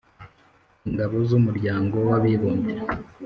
[0.87, 2.73] ingabo z'umuryango w'abibumbye